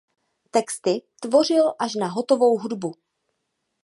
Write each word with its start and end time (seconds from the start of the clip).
Texty 0.51 1.01
tvořil 1.19 1.73
až 1.79 1.95
na 1.95 2.07
hotovou 2.07 2.57
hudbu. 2.57 2.93